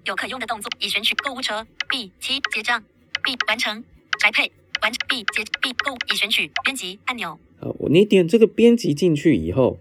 [0.05, 1.67] 有可用的动作已选取购物车。
[1.89, 2.83] B 七结账。
[3.23, 3.83] B 完成
[4.17, 7.37] 宅配完成 B 结 B 购物已选取编辑按钮。
[7.59, 9.77] 好，你点这个编辑进去以后，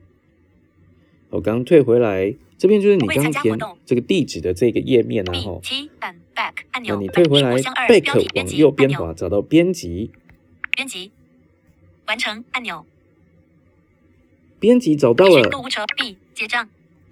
[1.31, 5.61] 我刚刚退回来，这边就是你未刚刚填这个地址的这个页面啊 B 哈。
[5.63, 6.97] 七按 Back 按那。
[6.97, 10.11] 你退回来，Back 往右边滑，找到编辑，
[10.75, 11.11] 编辑
[12.07, 12.85] 完成按钮。
[14.59, 15.61] 编辑找到了购。
[15.61, 16.69] 物车 B 结账。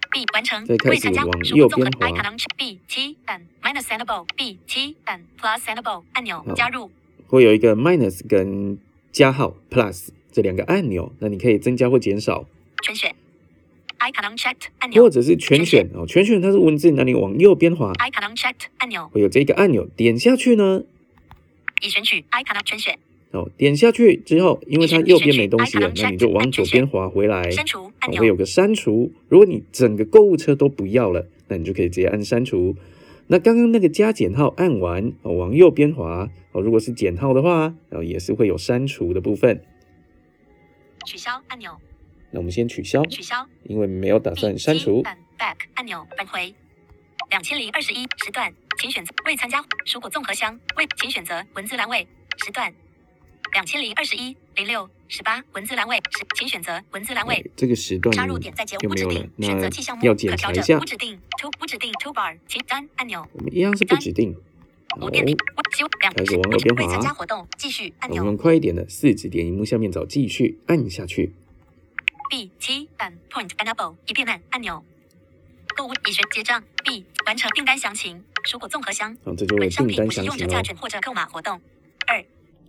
[0.08, 2.08] B 完成再开始往右边滑
[2.56, 6.90] B 七按 minus sendable B 七按 plus sendable 按钮好加入
[7.26, 8.78] 会有一个 minus 跟
[9.12, 12.46] 加号 plus 这两个按钮，那你可以增加或减少，
[12.82, 13.14] 全选
[14.10, 15.02] icon checked 按钮。
[15.02, 16.06] 或者是全选哦。
[16.06, 19.08] 全选它是文字，那你往右边滑，icon 按钮。
[19.12, 20.84] 会有这个按钮，点下去呢，
[21.82, 22.98] 已选取 icon 全选。
[23.32, 28.18] 哦，点下去之后，因为它右边没东西了，那你就往左边滑回来，删除按钮。
[28.18, 29.12] 哦会有个删除。
[29.28, 32.76] 如果你整个购物车都不要了，那你就可以直接按删除。
[33.26, 36.30] 那刚刚那个加减号按完哦，往右边滑。
[36.52, 39.60] 哦，如果是减号的话，然后也是会有删除的部分。
[41.04, 41.70] 取消按钮
[42.36, 45.00] 那我们先取消，取消因为没有打算删除。
[45.04, 46.54] 按 back 按钮返回
[47.30, 52.06] 两千零二十一时段，请选择未参加蔬果综合箱未，请选择文字栏位
[52.44, 52.70] 时段
[53.54, 57.42] 两千零二十一零六十八文字栏位时，请选择文字栏位。
[57.56, 60.84] 这个时段插入点在节就没有了无指定，，选择那器项目要可调整检查一下无。
[60.84, 64.36] 指定 to 无指定 to bar 请单按钮我们一样是不指定。
[65.00, 65.34] 好无，电力
[65.74, 71.32] 修两开始往右边滑未参加活动继续按钮我们快一点的，四指点荧幕下面找继续，按下去。
[72.30, 73.50] B 七版 Point
[74.14, 74.82] 变按按钮。
[75.76, 79.08] 购物已选结账 B 完成订单详情蔬果综合箱。
[79.24, 81.60] 然后这就会本商订单详情或者购码活动。
[82.06, 82.24] 二。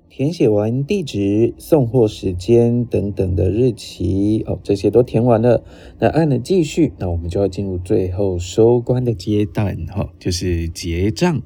[0.10, 5.64] 填写完地址、送货时间等等的日期哦，这些都填完了。
[6.00, 11.42] 那按了继续，那我们就要进入最后收官的阶段哈、哦，就是结账。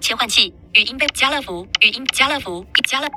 [0.00, 3.08] 切换器语音被家乐福语音家乐福家乐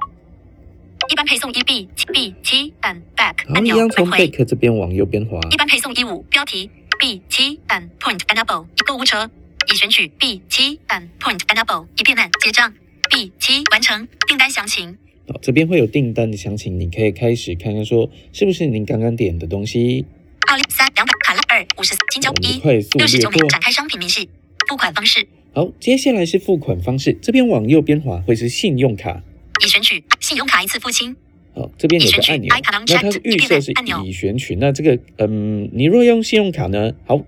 [1.10, 5.40] 一般配送一 B B 七按 Back，按钮一样从返回 Back 这边往右边滑。
[5.52, 9.30] 一般配送一五标题 B 七按 Point Enable 购物车
[9.72, 12.74] 已选取 B 七按 Point Enable 一变按结账
[13.10, 20.06] B 七完成订单详情好，这边会有订单的详情，你可以开始看看说是不是您刚刚点的东西。
[20.48, 24.30] 二零三两百卡拉二五十金交我们就一六十九略过美展开商品明细
[24.68, 29.22] 付款方式好，接下来是付款方式，这边往右边滑会是信用卡。
[29.64, 31.16] 已选取信用卡一次付清。
[31.54, 32.54] 好，这边有个按钮。
[32.88, 33.74] 那它是预设是
[34.06, 34.56] 已选取。
[34.56, 36.94] 那这个，嗯，你如果要用信用卡呢？
[37.06, 37.20] 好，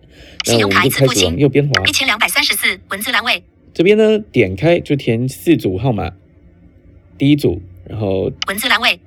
[0.45, 1.83] 那信用卡我们就开始一次付清往右边滑。
[1.85, 3.43] 一，千两百三十四文字栏位。
[3.73, 6.11] 这边呢点开就填四组号码，
[7.17, 8.99] 第一组，然后文字栏位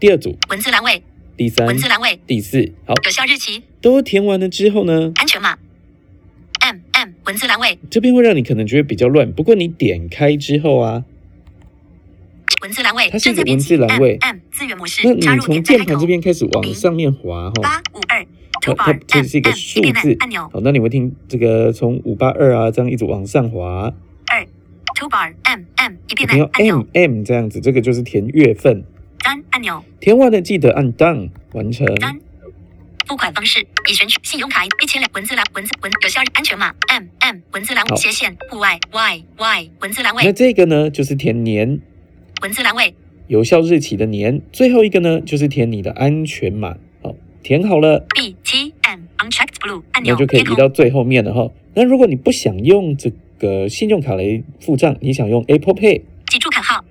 [0.00, 1.02] 第二组，文字栏位
[1.36, 3.62] 第三文、字栏位第四，好，有效日期。
[3.80, 5.58] 都填完了之后呢，安全码
[6.60, 11.04] M M 文字栏位这边会让你可能觉得比较乱，不过你点开之后啊，
[12.64, 14.16] 文字栏位它是一个文字栏位。
[14.22, 17.62] M 资源模式那你从键盘这边开始往上面滑哈。
[17.62, 18.26] 八五二
[18.62, 20.16] 它它这是一个数字。
[20.20, 20.48] 按钮。
[20.50, 23.92] 好，那你会听这个从五八二啊这样一直往上滑，
[24.28, 24.46] 二
[24.96, 26.86] Toolbar M M 一变按按钮。
[26.94, 28.82] M M 这样子，这个就是填月份。
[29.18, 29.84] 单按钮。
[30.00, 31.84] 填完了记得按 Done 完成。
[31.96, 32.18] 单
[33.06, 36.72] 付款方式已选取信用卡一千两文字栏文字文有效安全码。
[36.88, 37.94] M M 文字栏好。
[37.96, 40.24] 斜线户外 Y Y 文字栏位。
[40.24, 41.78] 那这个呢就是填年
[42.44, 42.94] 文字栏位
[43.26, 46.76] 有效日期的年，最后一个呢就是填你的安全码。
[47.00, 51.50] 好，填好了，B 七 M unchecked blue 按钮那就可以移到最后面了哈。
[51.72, 56.84] 那如果你不想用这个信用卡来付账，你想用 Apple Pay，记住卡号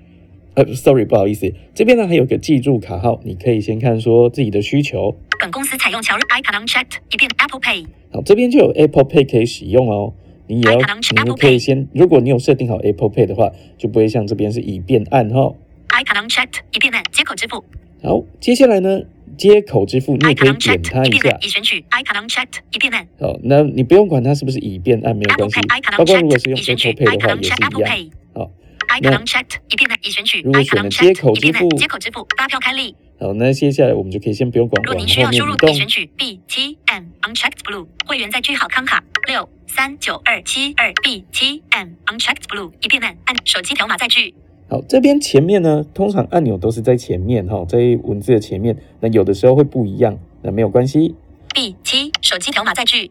[0.55, 5.15] 呃，sorry，不好意思，这边呢还有个记住卡号，你可以先看说自己的需求。
[5.39, 10.15] 本公司采用乔日 icon unchecked 以便 Apple Pay 好，这边就有 Apple Pay 可以使用哦。
[10.47, 10.77] 你也要
[11.25, 15.53] 你可以先如果你有设定好 apple pay 的话就不会像这边是已变暗哈
[15.89, 17.63] icon 以变暗接口支付。
[18.01, 19.01] 好接下来呢
[19.37, 21.37] 接口支付你也可以点它一下。
[21.41, 21.83] 已选取。
[21.91, 22.45] icon
[22.79, 23.07] 变暗。
[23.19, 25.59] 好那你不用管它是不是已变暗没有关系。
[25.97, 28.09] 包括如果是用 apple pay 的话也是一样。
[28.33, 28.51] 好
[28.89, 29.45] icon
[29.77, 30.41] 变暗选取。
[30.41, 32.27] 如果是接口支付接口支付。
[32.37, 32.95] 发票开立。
[33.23, 35.77] 好，那接下来我们就可以先不用管若往您需要输入后面移动已。
[35.79, 44.33] 选取 B T M unchecked blue 会员在句好康卡六三九二七二 B T M unchecked blue 以便按按手机条码载具
[44.67, 48.75] 好，这边前面呢，通常按钮都是在前面哈，在文字的前面。
[48.99, 51.15] 那有的时候会不一样，那没有关系。
[51.53, 53.09] B 七手机条码载具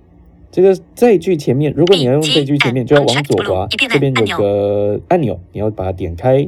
[0.50, 6.46] 这个载具前面，如果你要用载具前面，就要往左滑这边有个按钮，你要把它点开，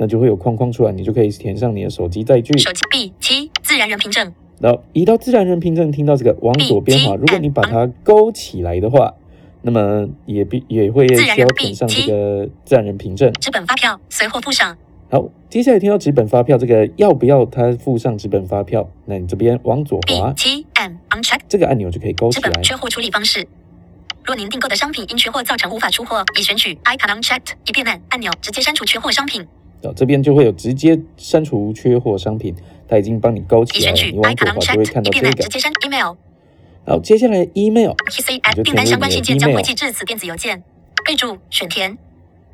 [0.00, 2.56] 那就会有框框出来，你就可以填上你的手机载具。
[2.56, 9.12] 手机 B 七自然人凭证然后移到自然人凭证，听到这个往左边滑，如果你把它勾起来的话，
[9.60, 13.30] 那么也必也会需要填上这个自然人凭证。
[13.34, 14.74] 纸本发票随货附上
[15.10, 18.88] 好，接下来听到纸本发票，这个要不要它附上纸本发票？
[19.04, 22.62] 那你这边往左滑，七 M uncheck 这个按钮就可以勾起来。
[22.62, 23.46] 缺货处理方式。
[24.24, 29.46] 若您订购的商品因缺货造成无法出货，已选取 Icon unchecked 以便按按钮直接删除缺货商品。
[29.82, 32.54] 哦，这边就会有直接删除缺货商品，
[32.86, 34.02] 它已经帮你勾起来了。
[34.10, 35.48] 你往左 Icon 滑就会看到这个直。
[35.48, 36.14] 接删 email。
[36.86, 37.92] 好，接下来 email
[38.54, 40.62] 就订单相关信件将回寄至此电子邮件。
[41.06, 41.96] 备注选填。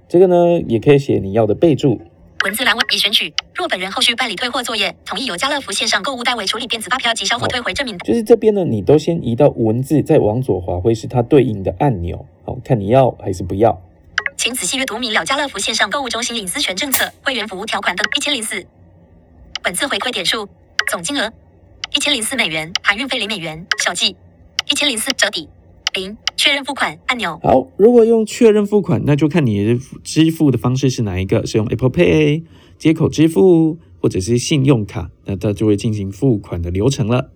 [0.09, 2.01] 这个呢，也可以写你要的备注。
[2.45, 3.35] 文字栏位已选取。
[3.55, 7.99] 若本人后续办理退货作业，同意由家乐福线上购物代为处理电子发票及销货退回证明。
[7.99, 12.25] 就是这边呢，你都先移到文字，再往左滑，会是它对应的按钮。
[12.45, 13.83] 好看你要还是不要。
[14.37, 18.65] 请仔细阅读明了家乐福线上购物中心隐私权政策、会员服务条款等一千零四。
[19.63, 20.47] 本次回馈点数
[20.91, 21.33] 总金额
[21.95, 24.15] 一千零四美元，含运费零美元，小计
[24.71, 25.49] 一千零四折抵
[25.95, 26.17] 零。
[26.37, 27.41] 确认付款按钮。
[27.43, 32.45] 好，如果用确认付款，那就看你支付的方式是哪一个，是用 Apple Pay
[32.79, 37.33] 接口支付，或者是信用卡，那它就会进行付款的流程了。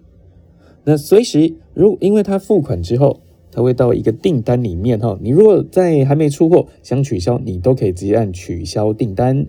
[0.84, 9.46] 那随时，如因为它付款之后，它会到一个订单里面哈，你如果在还没出货想取消，你都可以直接按取消订单。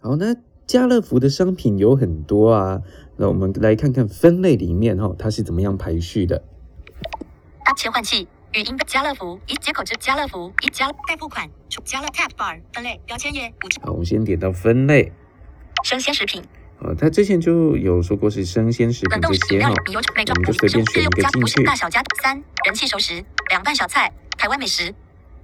[0.00, 0.34] 好，那
[0.66, 2.82] 家乐福的商品有很多啊，
[3.16, 6.42] 那我们来看看分类里面哈，它是怎么样排序的。
[7.64, 11.48] App 切换器，语音家乐福一接口之家乐福一家待付款
[11.84, 15.12] 家乐 Tap Bar 分类标签页好，我们先点到分类。
[15.84, 16.42] 生鲜食品
[16.84, 24.92] 呃，他之前就有说过是生鲜食品这些哈我们就随便选一个加进去大小家三人气熟食凉拌小菜台湾美食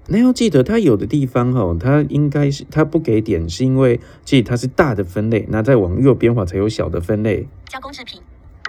[0.09, 7.46] 那要记得，它有的地方哈，它应该是它不给点，是因为其实它是大的分类，那再往右边滑才有小的分类。
[7.68, 8.20] 加工制品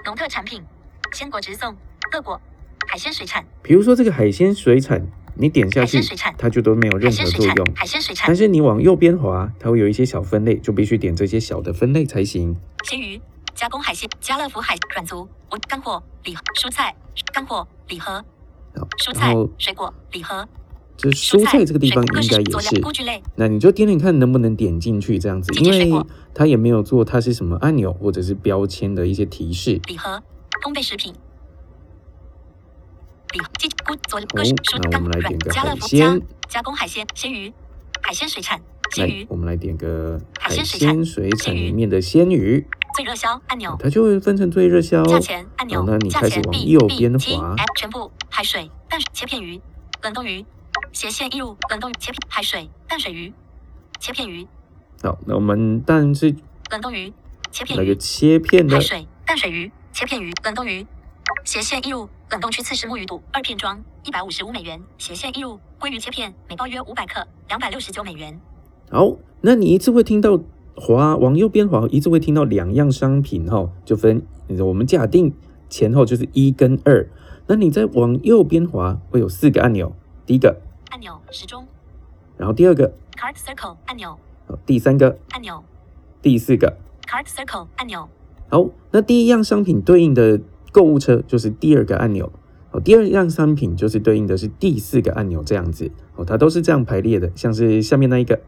[0.04, 0.62] 农特产品
[1.12, 1.74] 鲜果直送
[2.12, 2.38] 乐果
[2.86, 5.06] 海鲜水产比如说这个海鲜水产，
[5.40, 5.98] 你点下去
[6.36, 7.66] 它就都没有任何作用。
[7.74, 8.26] 海鲜水产。
[8.28, 12.54] 但是你往右边滑，它会有一些小分类，就必须点这些小的分类才行。
[12.84, 13.18] 鲜鱼
[13.54, 16.94] 加工海鲜家乐福海软足无干货礼盒蔬菜
[17.32, 18.22] 干货礼盒。
[18.76, 20.46] 好，蔬菜水果礼盒。
[20.98, 23.22] 这蔬菜这个地方应该也是。
[23.36, 29.80] 那你就点点看能不能点进去这样子，因为它也没有做它是什么按钮或者是标签的一些提示。
[29.88, 30.22] 礼盒
[30.62, 31.14] 烘焙食品
[33.32, 37.52] 礼盒鸡菇佐料好各式蔬那我干软们来点个家乐福海鲜加加工海鲜鲜鱼
[38.02, 38.60] 海鲜水产
[38.92, 42.66] 鲜鱼，我们来点个海海鲜水产里面的鲜鱼，
[42.96, 43.76] 最热销按钮。
[43.78, 45.04] 它就会分成最热销。
[45.04, 49.60] 价钱按钮好，那你价钱开始往右边滑全部海水淡水切片鱼
[50.02, 50.44] 冷冻鱼
[50.92, 53.32] 斜线一入冷冻鱼切片海水淡水鱼
[54.00, 54.44] 切片鱼
[55.04, 56.34] 好，那我们当然是
[56.70, 57.12] 冷冻鱼
[57.52, 60.84] 切片来个鱼切片的海，水淡水鱼切片鱼冷冻鱼
[61.50, 68.40] 斜线一入冷冻区刺式木鱼肚二片装一百五十五美元斜线一入鲑鱼切片每包约五百克两百六十九美元
[68.88, 70.40] 好，那你一次会听到
[70.76, 74.22] 滑往右边滑，一次会听到两样商品哈，就分
[74.60, 75.34] 我们假定
[75.68, 77.10] 前后就是一跟二，
[77.48, 79.92] 那你再往右边滑会有四个按钮，
[80.24, 80.56] 第一个，
[80.90, 81.66] 按钮时钟
[82.36, 85.64] 然后第二个，Card Circle 按钮好第三个，按钮
[86.22, 86.76] 第四个。
[87.08, 88.08] Card Circle 按钮
[88.48, 90.40] 好，那第一样商品对应的
[90.72, 92.32] 购物车就是第二个按钮，
[92.70, 98.40] 哦，第二样商品就是对应的是第四个按钮，这样子，哦，它都是这样排列的，像是下面那一个，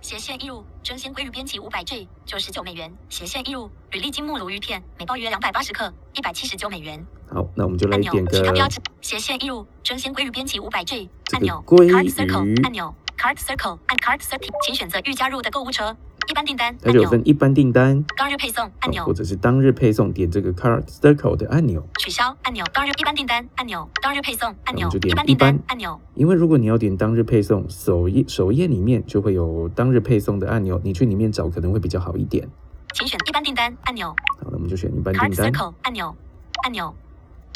[0.00, 2.90] 斜线一入真鲜鲑鱼编辑五百 G 九十九美元。
[3.08, 7.04] 斜线一入履历金目鲈鱼片每包约两百八十克一百七十九美元。
[7.28, 8.66] 好，那我们就来点个其他标。
[8.66, 12.08] 志斜线一入真鲜鲑鱼编辑五百 G 这个按钮鲑 Card 鱼。
[12.08, 15.94] Circle 按钮 Card Circle 按 Card Circle 请选择预加入的购物车
[16.28, 17.10] 一般订单它就有按钮。
[17.10, 19.04] 分一般订单，当日配送按哦钮。
[19.04, 22.64] 或者是当日配送，点这个 Card Circle 的按钮，取消按钮。
[22.72, 24.88] 当日一般订单按钮当日配送按钮。
[24.90, 26.00] 就点一般订单按钮。
[26.14, 32.48] 因为如果你要点当日配送，首页首页里面就会有当日配送的按钮，你去里面找可能会比较好一点。
[32.92, 34.08] 请选一般订单按钮。
[34.40, 36.14] 好，那我们就选一般订单，Circle 按钮。
[36.62, 36.94] 按钮。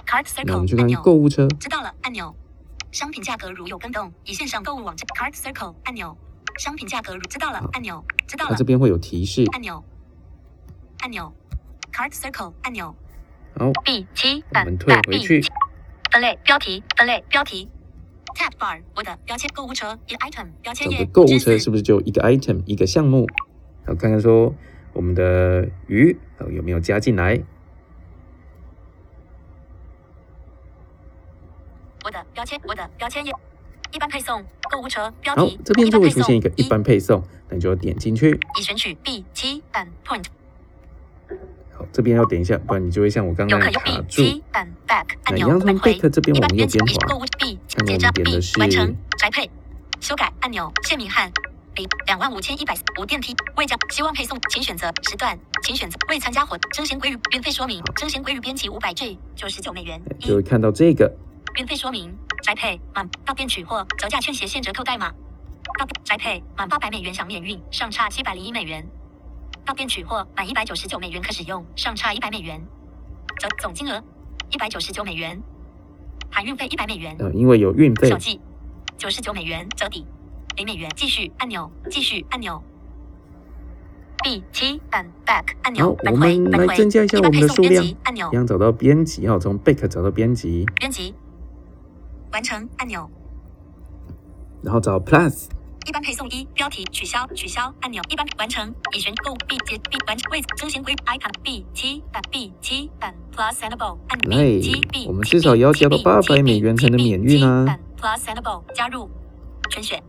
[0.06, 1.02] Card 那我们 Circle 去看按钮。
[1.02, 2.34] 购物车，知道了，按钮。
[2.92, 5.06] 商品价格如有更动，以线上购物网站。
[5.16, 6.16] Card Circle 按钮。
[6.58, 8.04] 商品价格如知道了，按钮。
[8.26, 9.84] 知道了那这，边会有提示，按钮。
[11.00, 11.32] 按钮。
[11.92, 12.94] Card Circle 按钮。
[13.58, 15.42] 好，B 七我们退回去，
[16.10, 17.68] 分类标题分类标题。
[18.34, 23.28] Tab Bar 我的标签购物车一 item 标签页购物车是不是就一个 item 一个项目？
[23.86, 24.52] 好，看看说
[24.92, 27.40] 我们的鱼哦有没有加进来？
[32.04, 33.32] 我的标签我的标签页
[33.94, 36.68] 一般配送购物车标好题，这边就会出现一个一。
[36.68, 38.38] 般配送，那你就要点进去。
[38.58, 40.24] 已选取 B 七版 Point
[41.72, 44.22] 好，这边要点一下，不然你就会像我刚刚卡 B 住。
[44.22, 49.48] 七版 Back 按钮那一样从返回 Back 这边往右边物看我们点的是完成宅配。
[50.00, 51.30] 修改按钮谢明翰
[51.76, 53.34] 零两万五千一百无电梯。
[53.56, 60.00] 未将希望配送，请选择时段，请选择未参加活征贤归于运费说明，征贤归于编辑五百 G 九十九美元。
[60.18, 61.12] 一就会看到这个，
[61.58, 62.12] 运费说明，
[62.44, 65.10] 宅配满到店取货，折价券携现折扣代码。
[65.78, 68.86] 到宅配满八百美元享免运，上差七百零一美元。
[69.64, 72.60] 到店取货满一百九十九美元可使用，上差一百美元。
[73.38, 74.04] 折总金额
[74.50, 75.40] 一百九十九美元，
[76.30, 77.16] 含运费一百美元。
[77.18, 78.38] 呃，因为有运费手，记
[78.98, 80.04] 九十九美元折抵
[80.58, 80.90] 零美元。
[80.94, 82.62] 继续按钮，继续按钮。
[84.22, 91.14] B 七版 back 按钮好，返我们回返回来增加一下我们的数量按钮一样找到编辑哈，从 Back 找到编辑，编辑
[92.34, 93.08] 完成按钮。
[94.60, 95.46] 然后找 Plus，
[95.86, 104.18] 一般配送一标题取消取消按钮一般完成已选购 B 结 B 完成位征贤归 icon B 七版 B 七版 Plus Sendable 按
[104.60, 107.78] 七 B 我们至少也要加到800美元才能免运啊。
[107.96, 109.08] Plus Sendable 加入
[109.70, 110.02] 全选。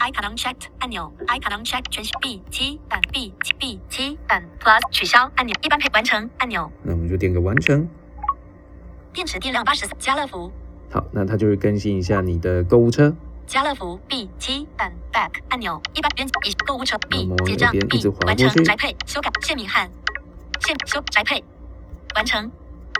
[0.00, 1.12] Icon unchecked 按钮。
[1.26, 6.70] Icon unchecked 全选 B 七版 B 七 B 七版 Plus 取消按钮一般配完成按钮。
[6.82, 7.88] 那我们就点个完成。
[9.12, 10.50] 电池电量八十四家乐福
[10.90, 13.14] 好，那它就会更新一下你的购物车。
[13.46, 16.32] 家乐福 B 七版 Back 按钮，一般编辑
[16.66, 19.90] 购物车 B 结账 B 完成宅配修改谢明翰
[20.60, 21.42] 谢修宅配
[22.14, 22.50] 完成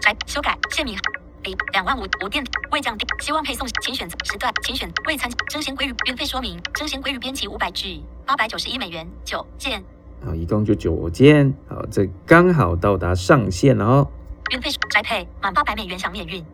[0.01, 1.03] 宅修改谢明翰
[1.43, 9.83] 零两万五无电未降低，希望配送，请选择时段，请选未参征贤鲑鱼运费说明，征贤鲑鱼编辑五百 G 八百九十一美元九件
[10.25, 14.09] 好，一共就九件，好，这刚好到达上限了哦。
[14.53, 16.45] 运费宅配满八百美元享免运，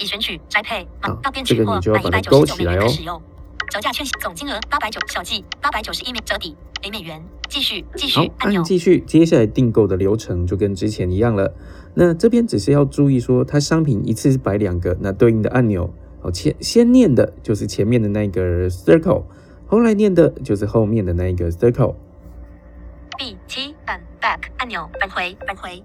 [0.00, 3.20] 已选取宅配到店这个取货满一百九十九美元可使用，
[3.68, 8.62] 折价券总金额八百九小计八百九十一美折抵零美元，继续继续，按钮。
[8.62, 11.54] 继续，接下来订购的流程就跟之前一样了。
[11.94, 15.92] 那这边只是要注意说，它商品一次是摆两个，那对应的按钮，
[16.22, 19.24] 好，前先念的就是前面的那个 circle，
[19.66, 21.94] 后来念的就是后面的那一个 circle。
[23.18, 25.82] B 七版 back 按钮返回返回